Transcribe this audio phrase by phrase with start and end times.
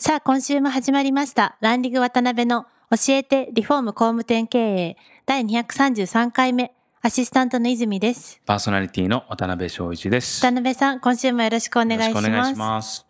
[0.00, 10.40] さあ今週も始まりましたランリング渡辺の教えてリフォーム工務店経営第233回目アシスタントの泉ですパーソナリティの渡辺翔一です。
[10.40, 13.06] 渡辺さん今週もよろしくお願いしますよろしくお願いします。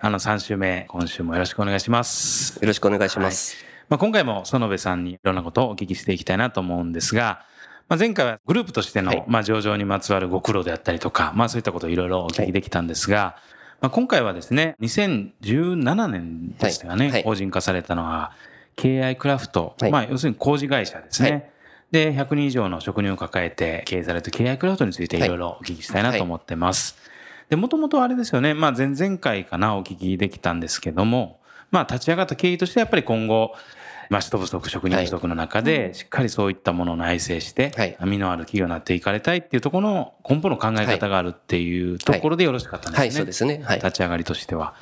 [0.00, 2.58] あの、3週目、今週もよろしくお願いします。
[2.60, 3.56] よろしくお願いします。
[3.88, 7.46] まあ、今回も園部さんにいろんなことをお聞きしていきたいなと思うんですが、
[7.88, 13.36] まあ、前回はグループとしての、はいまあ、上場にまつわるご苦労であったりとか、まあ、そういったことをいろいろお聞きできたんですが、
[13.80, 17.22] まあ、今回はですね、2017年でしたかね、はいはい。
[17.24, 18.32] 法人化されたのは、
[18.76, 19.90] KI クラフト、はい。
[19.90, 21.30] まあ、要するに工事会社ですね。
[21.30, 21.50] はい。
[21.90, 25.20] で、100人以上の職人を抱えて経営されて KI クラフトについてい。
[25.20, 26.96] ろいろお聞きしたいなと思ってます。
[27.48, 31.38] で、もともとあれですよね、まあ前々回かなお聞きできたんですけども、
[31.70, 33.54] まあ立ち上がった経緯としてやっぱり今後、
[34.10, 43.00] まあ人不足、職人不足の中で、しっかりそういったものを内製して、はい網のある企業になっていかれたいっていうところの根本の考え方があるっていうところでよろしかったんですね。
[43.00, 43.62] はい、そうですね。
[43.64, 43.76] はい。
[43.78, 44.74] 立ち上がりとしては。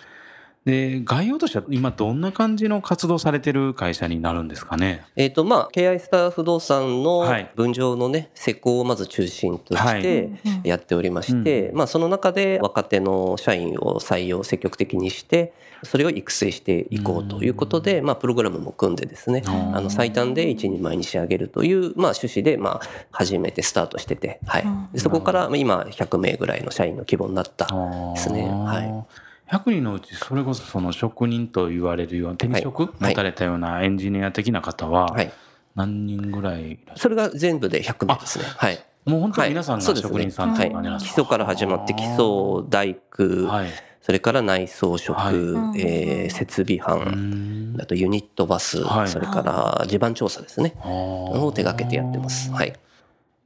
[0.64, 5.04] で、概要としては今どんな感じの活動されてる会社になるんですかね？
[5.14, 10.30] えっ、と、まあ、KI スター不動産のはい分譲のね、施工をまず中心とはして
[10.64, 15.52] やっておりまして、うまあ、その中で若手の社員を採用積極的にして、
[15.84, 24.64] それを育成していこうということで、まあ、プログラムも組んでですね、うんあの、最短で一人前に仕上げるという、まあ、趣旨で、まあ、初めてスタートしてて、はい。
[24.92, 28.48] でそこから、まあ今、100名ぐらいの社員の規模になったですね。
[28.48, 29.23] はい。
[29.50, 35.32] 100人のうちそれこそその職人と言われるような手に職はい持たれたようなエンジニア的な方ははい。
[35.74, 36.78] 何人ぐらいい？
[36.94, 38.44] それが全部で100名ですね。
[38.46, 38.76] はい。
[38.76, 40.80] るもう本当に皆さんがはい職人さんとはいか？
[40.80, 40.96] ね。
[41.00, 42.24] 基礎から始まって基礎
[42.68, 43.68] 大工、はい。
[44.00, 45.34] それから内装職、はい
[45.80, 52.52] えー設備う班、んあとユニットバス、はいそれから地盤調査ですね、を手掛けてやってます。
[52.52, 52.72] はい。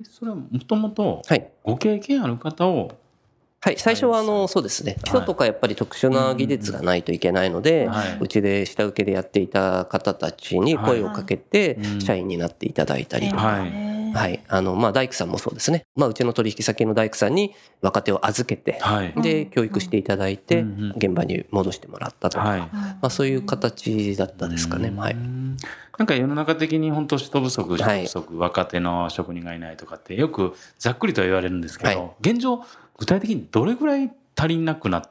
[0.02, 1.50] それはもともとはい。
[1.64, 2.92] ご経験ある方を
[3.60, 4.96] はい、最初はあのそうですね。
[5.02, 8.18] 基礎とかやっぱり特殊な技術がないといけないので、はい。
[8.20, 12.00] うちで下請けでやっていた方たちに声をかけてうん。
[12.00, 13.88] 社員になっていただいたりとか、はい。
[14.12, 19.12] はい、あのまあ大工さんもそうですね、まあ、うちの取引先の大工さんに若手を預けて、はい。
[19.20, 20.64] で教育していただいて
[20.96, 22.60] 現場に戻してもらったとか、はい。
[22.60, 24.92] まあ、そういう形だったですかね。
[24.96, 25.14] はい。
[25.14, 25.56] うん
[25.98, 28.06] なんか世の中的に本当人不足、人はい。
[28.06, 32.30] 不足、若手の職人がいないとかってよくざっくりとは言われるんですけど、はい。
[32.30, 32.62] 現状
[32.98, 35.08] 具体的にどれぐらい足りなくなって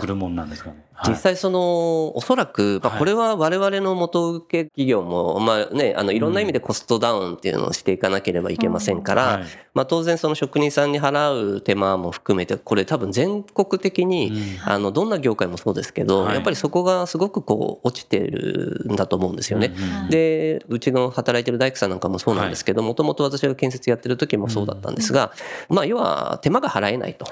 [0.00, 0.84] くるもんなんですかね？
[0.98, 1.10] はい。
[1.10, 9.44] 実際その、おそらく、まあ、はいこれは我々の元請け企業も、まあね、あの、いろんな意味でコストダウンっていうのをしていかなければいけませんから、はい。
[9.74, 14.32] まあ当然その職人さんに払う手間も含めて、これ多分全国的に、
[14.66, 14.70] うん。
[14.72, 16.34] あの、どんな業界もそうですけど、はい。
[16.34, 19.72] やっぱりそこがすごくこう、落ちてるんだと思うんですよね。
[19.76, 25.32] うんうんで、うちの働いてる大工さんなんかもそうなんですけど、もともと私が建設やってる時もそうだったんですが、
[25.68, 27.26] まあ要は手間が払えないと。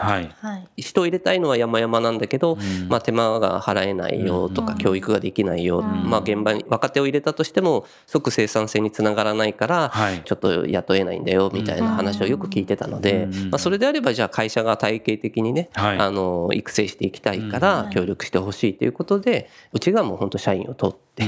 [0.77, 2.89] 人を入れたいのは山々なんだけど、うん。
[2.89, 6.11] まあ手間が払えないよとか、うん教育ができないよ、うん。
[6.11, 10.23] まあ現場に若手を入れたとしても即生産性につながらないから、はい。
[10.25, 15.99] ちょっと雇えないんだよみたいな話をよく聞いてたので、うんまあそれであればじゃあ会社が体系的にね、はい。
[15.99, 17.91] あの育成していきたいかうらん。
[17.91, 21.25] 協力してほしいということで、うちがもう本当社員を取って、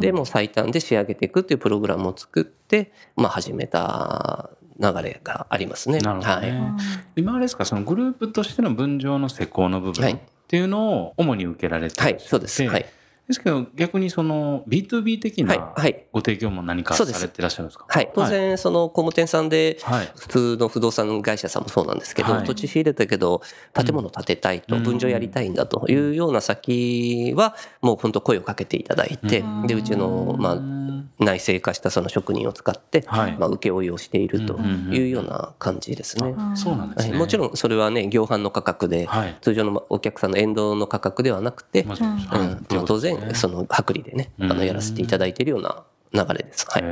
[0.00, 5.98] でもう最短で仕上げていくっていうプログラムを作って、まあ始めた流れがありますね。
[5.98, 6.50] なるほどね。
[6.50, 6.76] は
[7.16, 7.20] い。
[7.20, 10.20] 今あれですか、そのグループとしての分譲の施工の部分
[10.52, 12.62] っはいていうのを主に受けられてはいそうです。
[12.68, 12.86] はい。
[13.28, 15.58] ですけど逆にその B2B 的はい。
[15.58, 16.06] なはい。
[16.12, 17.86] ご提供も何かされてらっしゃるんですか？
[17.88, 20.10] はい、当然その工務店さんではい。
[20.16, 23.40] 普通の不動産会社さんもそうなんですけど、はい土地仕入れたけど
[23.72, 30.56] 建物建てたいと、うん分譲やりたいんだというような先はもう本当声をかけていただいて、うんでうちのまあ
[31.24, 33.36] 内製化したその職人を使って、はい。
[33.38, 36.34] まあ、請負いをしているとうんいうような感じですね。
[36.36, 37.10] あそうなんですね。
[37.12, 37.18] はい。
[37.20, 39.36] もちろんそれはね業販の価格で、はい。
[39.40, 41.82] 通常のお客さんの沿道の価格ではなくて。
[41.82, 41.90] うん。
[41.90, 41.98] はい。
[42.00, 44.48] うんまあ当然その薄利でね、あうん。
[44.48, 46.66] のやらせていただいているような流れです。
[46.68, 46.82] はい。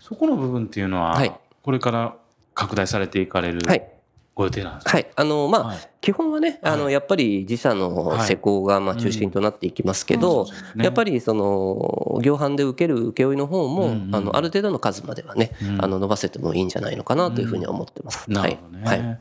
[0.00, 1.32] そこの部分っていうのは、はい。
[1.62, 2.16] これから
[2.54, 3.93] 拡大されていかれるはい
[4.34, 4.90] ご予定なんですか？
[4.92, 5.06] はい。
[5.14, 5.78] あの、まあ、はい。
[6.00, 10.46] 基本はね、あの、やっぱり自社の施工がまあ中心となっていきますけど、
[10.76, 14.14] やっぱり、りその、業販で受ける請負の方も、うんうん。
[14.16, 15.84] あの、ある程度の数まではね、うん。
[15.84, 18.30] あの、伸ばせてもいいんじゃないのかなというふうには思ってます。
[18.30, 18.84] なるほどね。
[18.84, 18.98] はい。
[19.00, 19.20] はい。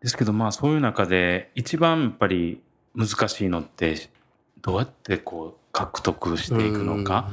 [0.00, 2.60] ですけどまあそういう中で一番やっぱり
[2.96, 4.08] 難しいのって
[4.60, 7.30] どうやってこう獲得していくのか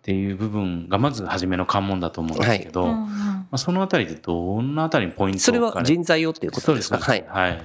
[0.00, 6.98] っていう部分がまず初めの関門だと思うんですけど、うんうんまあ、そのあたりでどんなあたりにポイントをそれは人材をっていうことですか？
[6.98, 7.24] はい。
[7.28, 7.62] はい。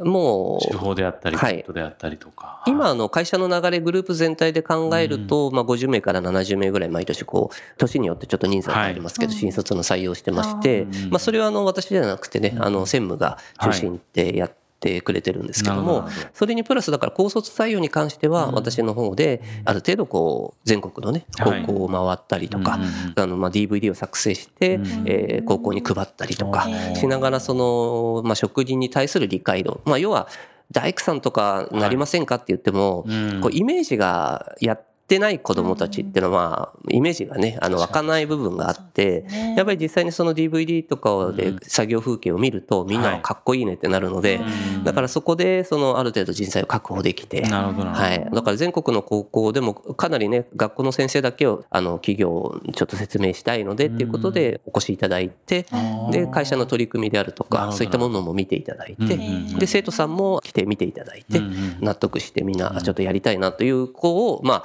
[0.00, 2.62] もう、手法であったり、はトであったりとか。
[2.66, 14.52] 今、あの、会社の流れ、グループ全体で考えると、まあ、50名から70名ぐらい毎年、こう、年によってちょっと人数がありますけど、はい新卒の採用してましてうん、まあ、それは、あの、私じゃなくてね、あの、専務が中心でやっ
[14.82, 21.64] てくれてるんですけどもそれにプラス、だから、高卒採用に関しては、私の方で、ある程度、こう、全国のね、はい。
[21.64, 22.78] 高校を回ったりとか
[23.16, 30.28] あの、まあ、DVD を作成してうん、えー高校に配ったりとかうんしながら、その、まあ、職人に対する理解度、まあ、要は、
[30.70, 33.40] 大工さんとかなりませんかって言っても、うん。
[33.40, 39.54] こうイメージがやってない子供たちっていうのは、イメージがね、あの、湧かない部分があって、ね。
[39.56, 44.40] やっぱり実際にその DVD とかで作業風景を見ると、みんなはかっこいいねってなるので、
[44.76, 44.84] うん。
[44.84, 47.44] だからそこで、その、ある程度人材を確保できて。
[47.44, 48.28] はい。
[48.32, 55.66] だから全国の高校でもかなりね、学校の先生だけを、あの、企業をちょっと説明したいのでっていうことでお越しいただいて、
[56.10, 59.18] で、会社の取り組みであるとか、そういったものも見ていただいて、
[59.58, 61.40] で、生徒さんも来て見ていただいて
[61.80, 64.62] 納得してみんなちょっとやりたいなという子を、ま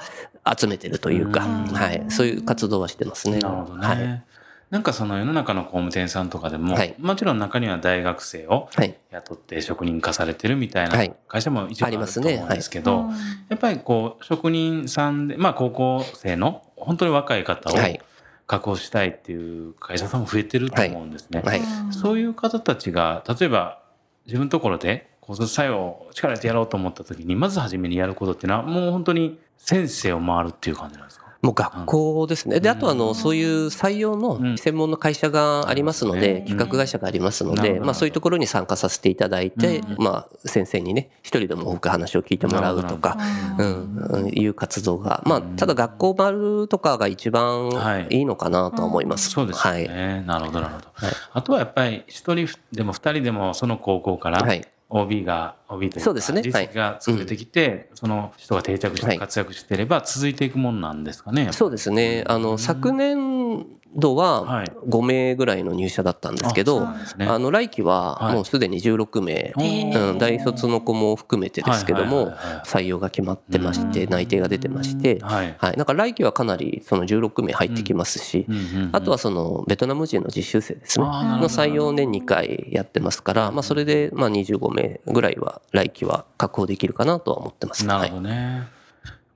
[0.56, 2.04] 集めてるというか、うんはい。
[2.08, 3.38] そういう活動はしてますね。
[3.38, 3.86] なるほどね。
[3.86, 4.24] はい。
[4.70, 8.94] なんかその世の中の工務店さんとかでも、はいもちろん中には大学生をはい。
[9.10, 13.08] 雇って職人化されてるみたいはない会社も一部あると思うんですけど、うん
[13.48, 18.00] やっぱりこう職人さんで、まあ高校生の本当に若い方をはい
[18.46, 21.42] 確保したいっていう会社さんも増えてると思うんですね。
[21.44, 21.60] はい。
[21.90, 23.82] そういう方たちが、例えば
[24.24, 31.28] 自分のところで高卒採用を力入れてやろうと思った時に、まず初めにやることっていうのは、もう本当に先生を回るっていう感じなんですか？
[31.42, 32.58] もう学校ですね。
[32.60, 36.44] で、あとあの、そういう採用の専門の会社がありますので、うん。
[36.46, 43.18] 企画会社がありますので、まあそういうところに参加させていただいてう、まあ先生にね、一人でも多く話を聞いてもらうとか、
[43.58, 49.30] うん、うんいう活動が、まあただ学校丸とかが一番はいいいのかなとは思います。
[49.30, 49.86] そうですよはい。
[49.86, 50.24] ね。
[50.26, 50.88] なるほど、なるほど。
[50.94, 51.12] はい。
[51.34, 56.42] あとはやっぱり一人でも二人でもその高校からはい OB が、OB というかそうですね。
[56.42, 59.18] 実績が作れてきて、その人が定着してはい。
[59.18, 61.52] 活躍していれば続いていくもんなんですかね。
[61.52, 62.24] そうですね。
[62.26, 75.54] あの、昨年度ははい5名ぐらいの入社だったんですけど、なんですねあの、来期ははいもうすでに16名、おーうん、大卒の子も含めてですけどもはいはいはいはい、採用が決まってまして、うん内定が出てまして、はい。
[75.58, 75.76] はい。
[75.76, 78.46] なんか来期はかなりその16名入ってきますし
[78.92, 81.04] あとはそのベトナム人の実習生ですね。
[81.06, 87.86] の採用を年2回やってますから、まあそれでまあ25名ぐらいは来期は確保できるかなとは思ってます。
[87.86, 88.77] なるはいほどね。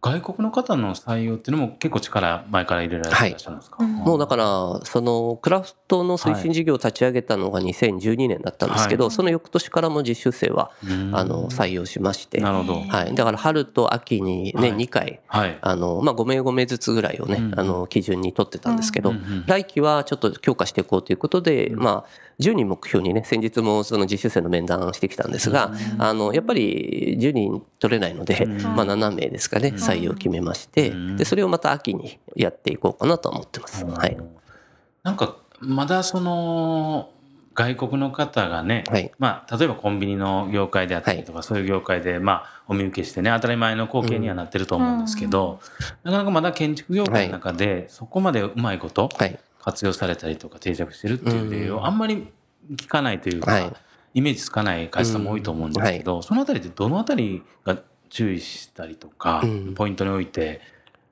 [0.02, 3.92] 外国の方の採用っていうのも結構力前から入れられていらっしゃるんですか、はい。
[3.92, 9.10] もうだから、そのクラフトの推進事業を立ち上げたのが2012年だったんですけど、はい。
[9.12, 11.16] その翌年からも実習生は、うん。
[11.16, 12.80] あの、採用しまして、なるほど。
[12.80, 13.14] はい。
[13.14, 14.76] だから春と秋にね、はい。
[14.76, 15.56] 2回、はい。
[15.60, 19.14] あの、まあ、5名5名ずつぐらいをね、うんあの、基準に取ってたんですけど、
[19.46, 28.62] 来期はちょっと強化していこうということで、まあ、10人目標にね、先日もその実習生の面談してきたんですが、あの、やっぱり10人取れないので、うん。
[28.74, 31.16] まあ、7名ですかね、採用を決めまして、うん。
[31.16, 33.84] で、それをまた秋にやっていこうかなとは思ってます。
[33.84, 34.16] はい。
[35.02, 37.10] なんか、まだその、
[37.54, 39.12] 外国の方がね、はい。
[39.18, 45.60] まあ、例えばコンビニの業界であったりとか、そういう業界で、まあ、お見受けしてね、当たり前の光景にはなってると思うんですけど、
[46.02, 49.38] なかなかまだ建築業界の中で、そこまでうまいことはい。
[49.62, 52.32] 活用されたりとか定着してるっていう例をあんまり
[52.72, 53.72] 聞かないというか、はい。
[54.14, 57.78] イメージつかない会社さんも多いと思うんですけど、そのあたりってどのあたりが
[58.10, 59.74] 注意したりとか、うん。
[59.74, 60.60] ポイントにおいて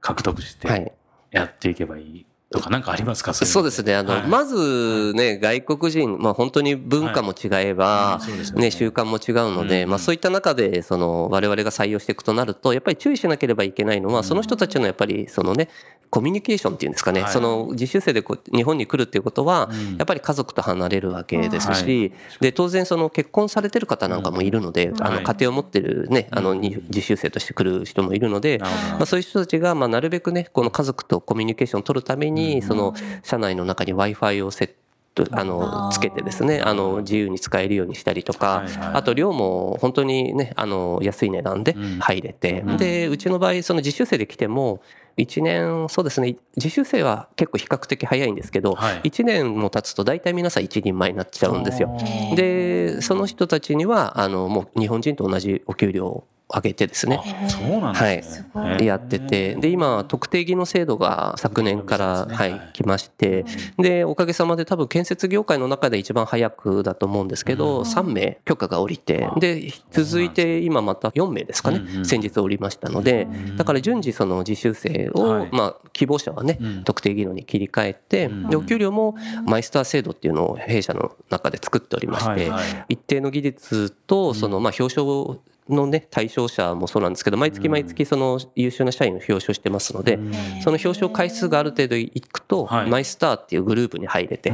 [0.00, 0.92] 獲得してはい。
[1.30, 3.32] やっていけばいいとか、なんかありますか？
[3.32, 3.94] そうですね。
[3.94, 4.26] あの、はい。
[4.26, 8.30] まずね、外国人、まあ本当に文化も違えば、はい。
[8.56, 8.62] ね。
[8.62, 9.90] ね、習慣も違うので、うん。
[9.90, 15.68] まあそういった中で、その、我々が採用していくとなると、やっぱり注意しなければいけないのは、その人たちのやっぱり、そのね、
[16.10, 17.32] コミュニケーションっていうんですかね、はい。
[17.32, 19.96] その実習生でこう日本に来るっていうことは、うん。
[19.96, 28.68] やっぱり家族と離れるわけですはし、で、当然その結婚されてる方なんかもいるので、あのはい家庭を持ってるね、あのに実習生として来る人もいるので、ま
[29.02, 34.70] あ、そういう人たちが、まあ、なるべくね、この家族とコミュニケーションを取るために、その、社内の中に Wi-Fi をセッ
[35.14, 41.98] ト、あの、つけてですね、あの、自由に使えるようにしたりとかはいはい、あと量も本当にね、あの、安い値段でうん。
[41.98, 44.80] 入れてうん、で、うちの場合、その実習生で来ても、
[45.16, 49.08] 1年、そうですね、実習生は結構比較的早いんですけど、はい。
[49.10, 51.96] 1年も経つと大体皆さん一人前になっちゃうんですよ。
[52.36, 58.50] で、その人たちには、あの、もう日本人と同じお給料挙げてですね、そうなんですね。
[58.54, 62.34] はい、やってて、で、今、特定技能制度が昨年から、ね。
[62.34, 63.44] はい、来まして、
[63.78, 72.04] で、おかげさまで多分建設業界の中で一番早くだと思うんですけど、3名許可が下りて、で、続いて今また4名ですかね。
[72.04, 78.48] 先日下りましたので、だから順次その実習生はい、をまあ、希望者はねうん、特定技能に切り替えて、うん。
[78.48, 79.14] で、お給料も
[79.46, 82.50] マイスター制度っていうのを弊社の中で作っておりまして
[82.88, 85.38] 一定の技術と、その、まあ、表彰
[85.70, 90.18] のね、対象者もそうなんですけど、毎月毎月その優秀な社員を表彰してますので、
[90.62, 92.90] その表彰回数がある程度いくと、はい。
[92.90, 94.52] マイスターっていうグループに入れて、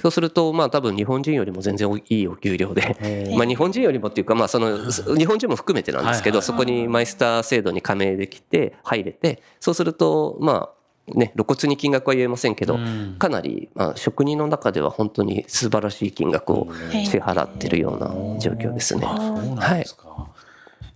[0.00, 2.96] そうすると、まあ多分日本人よりも全然いいお給料で、
[3.36, 4.78] まあ日本人よりもっていうか、まあその、
[5.16, 13.16] 日本人も含めてなんですけど、はいはいそこにマイスター制度に加盟できて、入れて、そうすると、まあ、ね、露骨に金額は言えませんけど、うん。
[13.18, 19.04] かなり、まあ、職人の中では本当に素晴らしい金額を支払ってるような状況ですね。
[19.04, 20.02] あそうなんですか。
[20.08, 20.21] え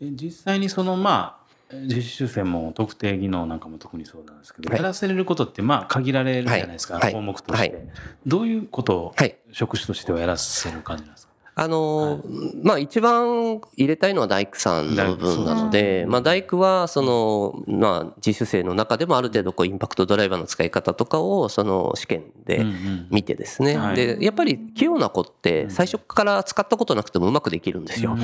[0.00, 1.46] 実際にそのまあ
[1.86, 4.78] 実習生も特定技能なんかも特にそうなんですけど、はい。
[4.78, 7.12] やらせれることってまあ限られるじゃないですか、はい。
[7.12, 7.88] 項目として、はい。
[8.24, 9.36] どういうことをはい。
[9.52, 11.25] 職種としてはやらせる感じなんですか？
[11.58, 23.06] あのーまあ一番入れたいのは大工さんの部分なので、まあ大工はその、まあ実習生の中でもある程度こうインパクトドライバーの使い方とかをその試験でうんうん。
[23.10, 23.78] 見てですね。
[23.78, 23.96] はい。
[23.96, 28.16] で、やっぱり器用な子って最初から使ったことなくてもうまくできるんですよ。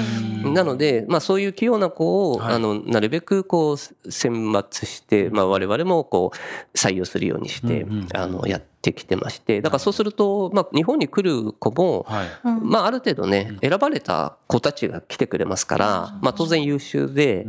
[0.44, 2.54] なので、まあそういう器用な子を、はい。
[2.56, 3.76] あの、なるべくこう
[4.12, 12.28] 選抜して、まあ我々もこう採用するようにしてうんうん、あの、やってきてまして、だからそうすると、まあ日本に来る子も、はい。
[12.62, 17.46] まあ、ある程度ね、選ばれた子たちが来てくれますから、まあ、当然優秀で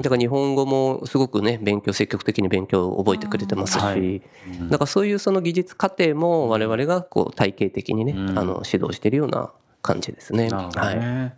[0.00, 3.96] だから日本語もすごくね、勉強、積極的に勉強を覚えてくれてますはい。
[3.96, 4.22] し、
[4.70, 8.38] だからそういうその技術過程も我々がこう体系的にね、うん。
[8.38, 9.50] あの、指導しているような
[9.82, 10.48] 感じですね。
[10.48, 10.96] なるほどはい。
[10.98, 11.36] ね。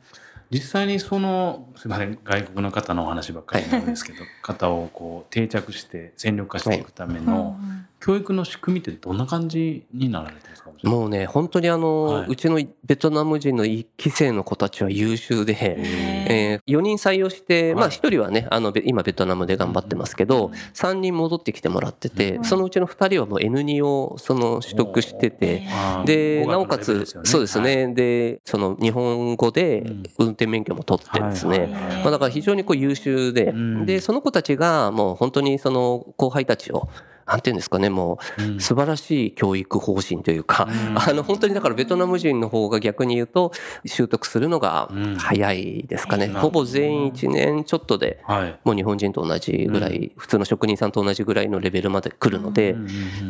[0.51, 7.59] 実際にそのすみません外国の方のお話ばっかりなんですけど、方をこう定着して戦力化していくための
[8.05, 10.71] 教育の仕組みってどんな感じになられてるんですか？
[10.83, 12.27] もうね、本当にあの、はい。
[12.29, 25.67] うちのベトナム人の一期生の子たちは優秀で、えー、4人採用して、まあはい1人はね、あの、べ今ベトナムで頑張ってますけど、3人戻ってきてもらってて、そのうちの2人はもう N2 をその取得してて、
[26.05, 27.05] で、なおかつね。
[27.25, 27.75] そうですはい。
[27.75, 27.95] ね。
[27.95, 30.03] で、その日本語でうん。
[30.19, 31.61] 運転免許も取ってですはい。
[31.61, 31.69] ね。
[32.03, 36.89] まあだから非常にこう優秀でうん、で、その子たちがもう本当にその後輩たちを、
[37.27, 38.19] なんていうんですかね、も
[38.59, 43.53] う素晴らしい教育方針というか、あの本当にだからベトナム人の方が逆に言うと
[43.87, 45.17] 習得するのがうん。
[45.17, 46.27] 早いですかね。
[46.27, 48.59] うんほぼ全員1年ちょっとで、はい。
[48.65, 52.77] もう日本人と同じぐらい、普通の職人さんと同じぐらいのレベルまで来るので、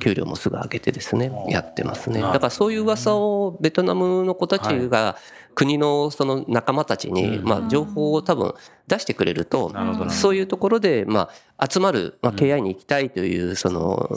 [0.01, 2.21] 給料もすぐ上げてですね、やってますね。
[2.21, 5.17] だからそういう噂をベトナムの子たちが
[5.55, 8.55] 国のその仲間たちに、うんまあ情報を多分
[8.87, 9.73] 出してくれると
[10.11, 14.11] そういうところで、まあ集まる、まあ KI に行きたいというその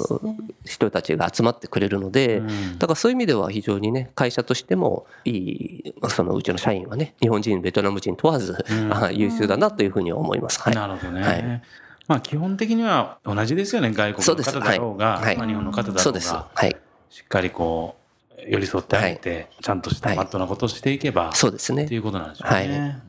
[0.66, 10.60] 人たちが集まってくれるので、うんだからそういう意味では非常にね、会社としてもいい、そのうちの社員はね、日本人、ベトナム人問わず、うんあ優秀だなというふうには思います。
[10.62, 10.76] はい。
[10.76, 11.22] なるほどね。
[11.22, 11.62] はい
[12.08, 13.92] まあ基本的には同じですよね。
[13.92, 16.32] 外国の方だろうが、そうはいまあ日本の方だろそううです。
[16.32, 16.76] が、はい。
[17.10, 18.07] しっかりこう
[18.50, 21.86] 寄り添ってあげて、ちゃんとしたマットなことをしていけば、そうですね。
[21.86, 21.98] ってい。
[21.98, 23.00] うことなんでしょうね。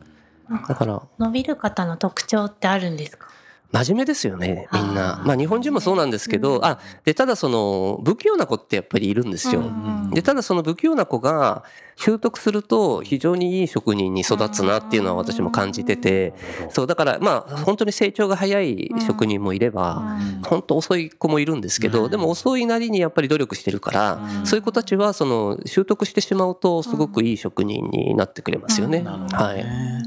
[0.69, 3.29] だから、伸びる方の特徴ってあるんですか？
[3.71, 5.25] 真面目ですよね、みんなあ。
[5.25, 9.61] ーまあ日本人もそうなんですけど、あ、で、ただその、不器用な子ってやっぱりいるんですよ。
[9.61, 11.65] うんで、ただその不器用な子が
[11.97, 16.33] 習得すると非常にいい職人に育つなっていうのは私も感じてて、
[16.71, 29.01] そう、だからまあ本当に成長が早い職人もいれば、本当遅い子もいるんですけど、でも遅いなりにやっぱり努力してるから、そういう子たちはその習得してしまうとすごくいい職人になってくれますよね。
[29.01, 29.57] なるほどはい。
[29.59, 30.03] ね。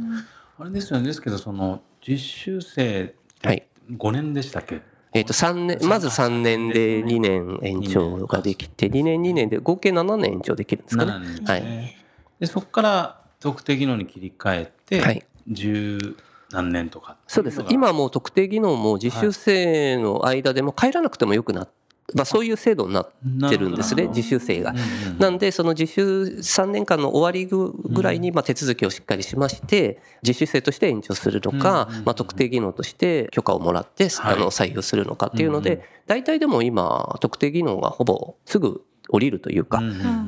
[0.57, 1.05] あれですよね。
[1.05, 3.13] ですけど、その実習生
[3.43, 3.67] はい。
[3.91, 4.81] 5年でしたっけ？
[5.13, 11.25] えっ、と、三年、まず3年で2年延長ができて、2年2年で合計7年延長できるんですか ?7 ね。
[11.25, 12.05] 年ですはね。
[12.39, 16.15] で、そこから特定技能に切り替えて、はい十
[16.51, 21.69] 何年とかそうです今はもう特定技能も実習生の間でも帰らなくてもよくなっ
[22.15, 24.73] まあそういう制度になってるんですね、実習生が。
[25.19, 34.35] なんで、その実習3年間の終わりぐぐらいに、まあ手続きをしっかりしまして、実習生として延長するのかまあ特定技能として許可をもらって、はい。
[34.35, 39.79] あの、採用するのかっていうので、大体でも今、特定技能がほぼすぐ降りるというか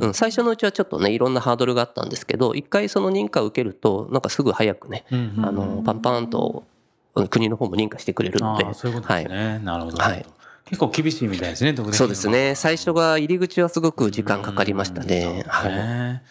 [0.01, 6.63] う、ん最初のうちはちょっとね、いろんなハードルがあったんですけど、一回その認可を受けると、なんかすぐ早くね、あの、パンパンと
[7.15, 8.73] うん国の方も認可してくれるので。
[8.73, 9.59] そういうことですね。
[9.59, 9.97] なるほど。
[9.97, 10.25] はい
[10.65, 12.55] 結構厳しいみたいですね、特定技能そうですね。
[12.55, 15.43] 最初が入り口はすごく時間かかりましたね。
[15.47, 15.69] は。
[15.69, 16.21] はいい。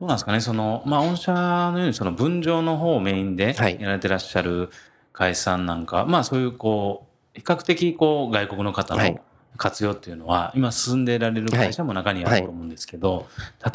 [0.00, 4.70] どうなんですかね、その、まあ、御社のようにその分譲の方をメインではいやられてらっしゃる
[5.12, 9.20] 会社さんなんか、まあ、そういうこう、比較的こう、外国の方のはい
[9.56, 13.26] 活用っていうのは、今進んでられる会社も中にあると思うんですけど、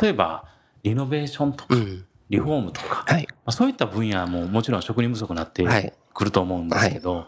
[0.01, 0.45] 例えば、
[0.83, 2.05] リノベーションとかう、ん。
[2.29, 3.27] リフォームとか、まはい。
[3.45, 7.27] あ、そういった分野ももちろん職人不足になってはいくると思うんですけど、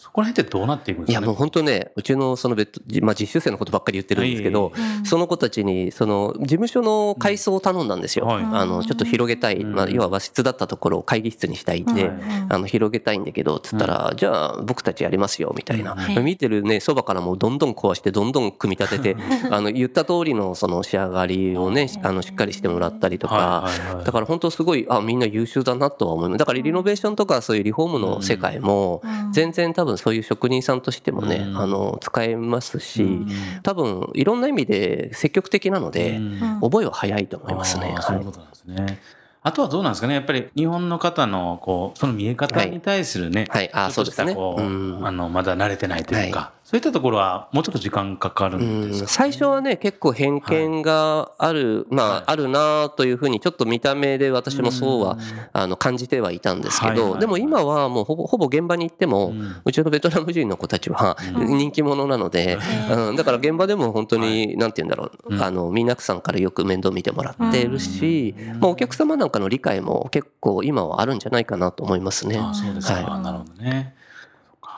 [0.00, 1.24] そこら辺ってどうなっていくんですかね？
[1.24, 4.72] いやもう本当ね、うちのその別途、まあ、実習生のことばっかり言ってるんですけど、
[5.04, 8.24] その子たちに、その、事務所の改装を頼んだんですよ。
[8.24, 8.42] はい。
[8.44, 9.58] あの、ちょっと広げたい。
[9.58, 9.74] うん。
[9.74, 12.20] まあ、要は和室だったところを会議室にしたいんで、はい。
[12.48, 15.94] あの、広げたいんだけど、つったら、じゃあ僕たちやりますよ、みたいな。
[16.16, 16.24] うん。
[16.24, 24.04] 見てるね、そばからもうどんどん壊して、どんどん組み立てて、あの、言った通りのその仕上がりをね、あの、しっかりしてもらったりとか、はいはいはい。
[24.06, 26.38] だから本当すごい、あ、みんな優秀だなとは思います。
[26.38, 29.02] だからリノベーションとかそういうリフォームの世界も、
[29.32, 31.56] 全然多分そういう職人さんとしてもね、うん。
[31.58, 33.26] あの、使えますし、うん。
[33.62, 36.60] 多分いろんな意味で積極的なので、うん。
[36.60, 37.94] 覚えは早いと思いますね。
[38.00, 39.00] そういうことなんですね。
[39.42, 40.14] あとはどうなんですかね。
[40.14, 43.70] やっぱり日本の方のこうその見え方に対するね、はい。
[43.72, 44.34] あーちょっとしたそうですね。
[44.34, 45.06] こううん。
[45.06, 52.18] あのまだ慣れてないというか、はそういったところはもうちょっと時間かかるんですか、うん最初はね、結構偏見がある、まはい。
[52.20, 55.18] あ、あるなというふうに、ちょっと見た目で私もそうは、
[55.52, 59.34] あの、感じてはいたんですけど、はいはいはいでも今はもうほぼ、ほぼ現場に行っても、
[59.64, 61.58] うちのベトナム人の子たちはうん。
[61.58, 62.56] 人気者なので、
[62.88, 65.42] うん、だから現場でも本当に、なんて言うんだろう、うん。
[65.42, 72.38] あの、皆さんからよく面倒見てもらってるし、まあ、お客様なんかの理解も結構今はあるんじゃないかなと思いますね。
[72.38, 73.96] あそうですか、はなるほどね。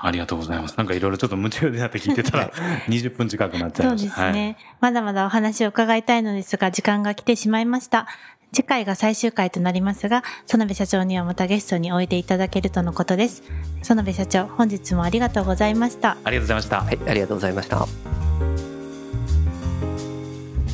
[0.05, 0.77] ありがとうございます。
[0.77, 2.51] なんかいろいろちょっと夢中になって聞いてたら
[2.89, 4.27] 20分近くなっちゃいそうました。
[4.27, 8.09] ですね、まだまだお話を伺いたいのですが、時間が来てしまいました。
[8.53, 13.45] 次回が最終回となりますが、園部社長にはまたゲストにおいでいただけるとのことです。
[13.89, 16.17] 園部社長、本日もありがとうございました。
[16.25, 16.81] ありがとうございました。
[16.83, 17.87] はい、ありがとうございました。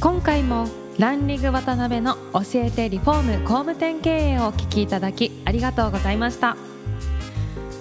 [0.00, 0.68] 今回も
[0.98, 6.56] ランリング渡辺の教えてリフォーム工務店経営をお聞きいただきありがとうございました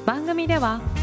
[0.05, 0.81] 番組では